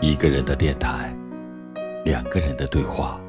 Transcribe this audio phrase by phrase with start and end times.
[0.00, 1.12] 一个人的电台，
[2.04, 3.20] 两个人的对话。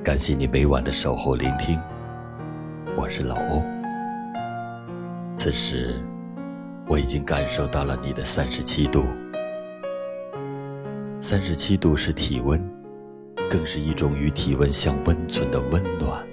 [0.00, 1.76] 感谢你每晚的守候聆听，
[2.96, 3.60] 我是老欧。
[5.34, 6.00] 此时，
[6.86, 9.04] 我已经感受到了你的三十七度。
[11.18, 12.62] 三十七度是体温，
[13.50, 16.24] 更是一种与体温相温存的温暖。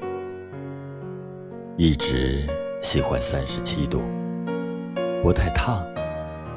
[1.75, 2.47] 一直
[2.81, 4.04] 喜欢三十七度，
[5.23, 5.84] 不太烫，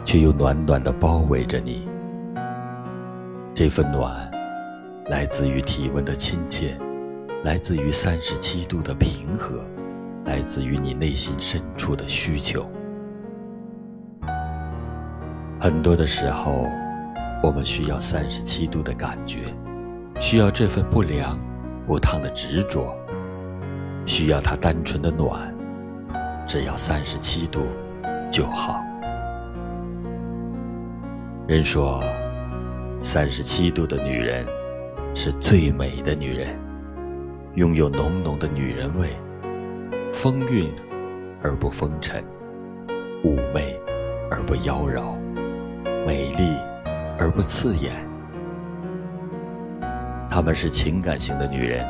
[0.04, 1.88] 却又暖暖的包围着你。
[3.60, 4.26] 这份暖，
[5.10, 6.78] 来自于体温的亲切，
[7.44, 9.68] 来自于三十七度的平和，
[10.24, 12.66] 来自于你内心深处的需求。
[15.60, 16.64] 很多的时候，
[17.42, 19.54] 我们需要三十七度的感觉，
[20.18, 21.38] 需要这份不凉
[21.86, 22.96] 不烫的执着，
[24.06, 25.54] 需要它单纯的暖，
[26.46, 27.66] 只要三十七度
[28.30, 28.82] 就好。
[31.46, 32.02] 人说。
[33.02, 34.46] 三十七度的女人，
[35.14, 36.54] 是最美的女人，
[37.54, 39.08] 拥有浓浓的女人味，
[40.12, 40.70] 风韵
[41.42, 42.22] 而不风尘，
[43.24, 43.74] 妩媚
[44.30, 45.16] 而不妖娆，
[46.06, 46.54] 美丽
[47.18, 48.06] 而不刺眼。
[50.28, 51.82] 她们是情感型的女人，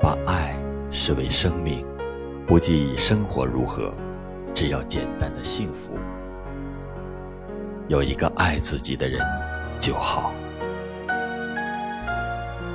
[0.00, 0.56] 把爱
[0.90, 1.84] 视为生命，
[2.46, 3.92] 不计生活如何，
[4.54, 5.92] 只要简单的幸福。
[7.88, 9.20] 有一个爱自己的人。
[9.78, 10.32] 就好。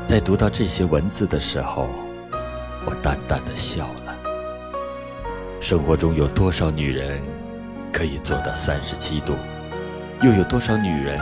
[0.08, 1.88] 在读到这些文字的时候，
[2.86, 4.16] 我淡淡的笑了。
[5.62, 7.22] 生活中有多少女人
[7.94, 9.34] 可以做到三十七度？
[10.22, 11.20] 又有多少女人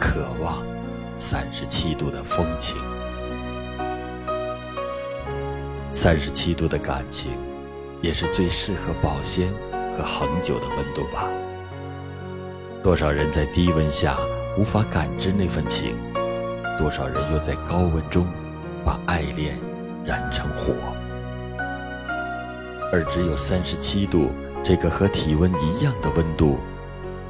[0.00, 0.62] 渴望
[1.18, 2.76] 三十七度的风情？
[5.92, 7.32] 三十七度的感情，
[8.00, 9.48] 也是最适合保鲜
[9.96, 11.28] 和恒久的温度吧？
[12.82, 14.16] 多少人在低温下？
[14.58, 15.94] 无法感知那份情，
[16.78, 18.26] 多少人又在高温中
[18.84, 19.58] 把爱恋
[20.04, 20.74] 燃成火，
[22.92, 24.30] 而只有三十七度
[24.62, 26.58] 这个和体温一样的温度，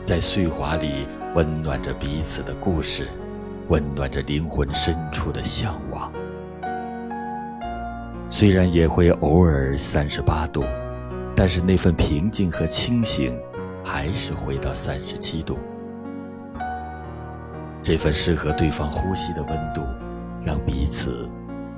[0.04, 3.06] 在岁华里温暖着彼此的故事，
[3.68, 6.12] 温暖着灵魂深处的向往。
[8.28, 10.64] 虽然也会偶尔三十八度，
[11.36, 13.38] 但是那份平静和清醒，
[13.84, 15.56] 还是回到三十七度。
[17.82, 19.82] 这份适合对方呼吸的温度，
[20.44, 21.28] 让彼此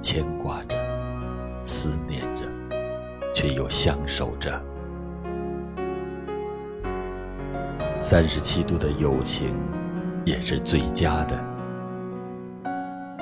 [0.02, 0.76] 牵挂着、
[1.64, 2.44] 思念着，
[3.34, 4.62] 却又相守着。
[8.00, 9.54] 三十七度的友情
[10.26, 11.42] 也是最佳的。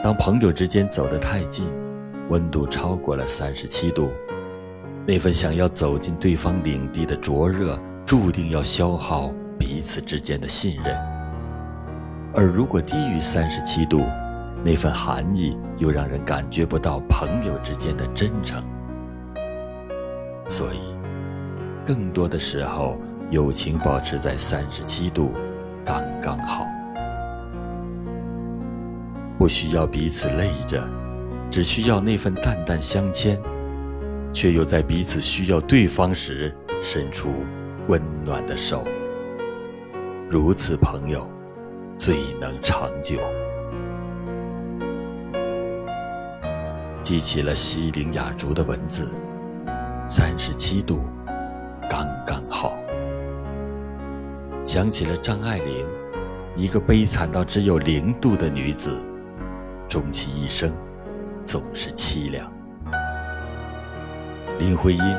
[0.03, 1.73] 当朋友之间走得太近，
[2.31, 4.11] 温度超过了三十七度，
[5.07, 11.12] 那份想要走进对方领地的灼热，注定要消耗彼此之间的信任。
[12.35, 14.03] 而如果低于三十七度，
[14.65, 18.63] 那份寒意又让人感觉不到朋友之间的真诚。
[20.49, 20.79] 所以，
[21.85, 22.99] 更多的时候，
[23.31, 25.33] 友情保持在三十七度，
[25.85, 26.67] 刚刚好。
[29.37, 30.83] 不需要彼此累着，
[31.51, 33.39] 只需要那份淡淡相牵，
[34.33, 37.31] 却又在彼此需要对方时伸出
[37.89, 38.87] 温暖的手。
[40.31, 41.29] 如此朋友。
[41.97, 43.19] 最能长久。
[47.03, 49.11] 记起了西陵雅竹的文字，
[50.09, 51.01] 三十七度，
[51.89, 52.75] 刚刚好。
[54.65, 55.87] 想起了张爱玲，
[56.57, 58.97] 一个悲惨到只有零度的女子，
[59.89, 60.73] 终其一生，
[61.45, 62.51] 总是凄凉。
[64.59, 65.17] 林徽因，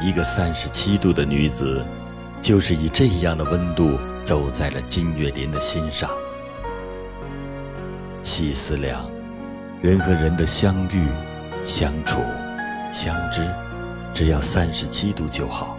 [0.00, 1.84] 一个三十七度的女子，
[2.40, 3.98] 就是以这样的温度。
[4.32, 6.08] 走在了金岳霖的心上。
[8.22, 9.06] 细思量，
[9.82, 11.06] 人和人的相遇、
[11.66, 12.18] 相处、
[12.90, 13.46] 相知，
[14.14, 15.76] 只要三十七度就好。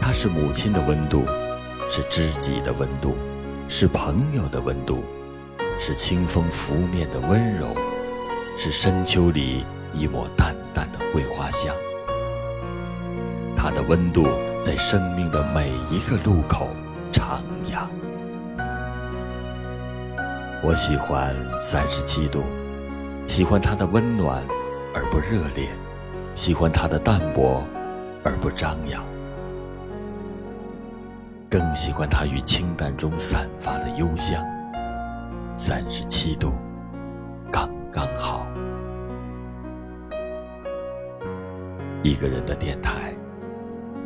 [0.00, 1.26] 它是母亲的温度，
[1.90, 3.18] 是知己的温度，
[3.68, 5.04] 是朋友的温度，
[5.78, 7.76] 是清风拂面的温柔，
[8.56, 11.70] 是深秋里一抹淡淡的桂花香。
[13.54, 14.26] 它的温度
[14.62, 16.70] 在生命的每一个路口。
[17.64, 17.86] 徜徉。
[20.62, 22.42] 我喜欢三十七度，
[23.26, 24.42] 喜欢它的温暖
[24.94, 25.68] 而不热烈，
[26.34, 27.62] 喜欢它的淡泊
[28.22, 29.04] 而不张扬，
[31.50, 34.42] 更喜欢它与清淡中散发的幽香。
[35.56, 36.54] 三十七度，
[37.52, 38.46] 刚刚好。
[42.02, 43.14] 一个人的电台，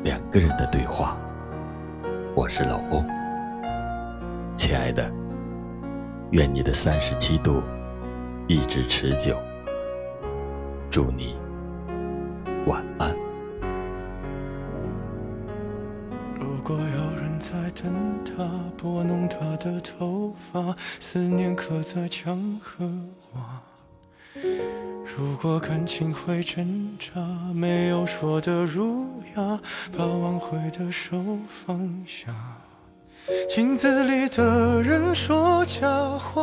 [0.04, 1.16] 两个人的对话。
[2.34, 3.02] 我是老欧，
[4.58, 5.08] 亲爱的，
[6.32, 7.62] 愿你的三十七度
[8.48, 9.38] 一直持久。
[10.90, 11.36] 祝你
[12.66, 13.14] 晚安。
[16.34, 22.84] 如果有人在等他，拨弄他的头发，思念刻在墙和
[23.34, 23.62] 瓦。
[25.16, 27.20] 如果感情会挣扎，
[27.54, 29.60] 没有说的儒雅，
[29.96, 31.16] 把挽回的手
[31.48, 32.34] 放下。
[33.48, 35.86] 镜子里的人说假
[36.18, 36.42] 话，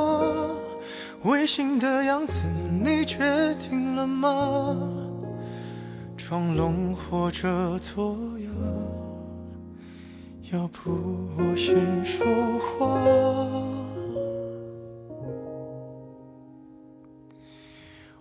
[1.24, 2.44] 违心的样子
[2.84, 3.18] 你决
[3.56, 4.78] 定了吗？
[6.16, 8.50] 装聋或者作哑，
[10.52, 10.92] 要不
[11.38, 12.26] 我先说
[12.60, 13.02] 话。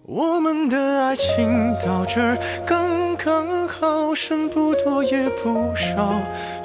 [0.06, 2.20] 我们的爱情到这
[2.66, 6.20] 刚刚好，剩不多也不少，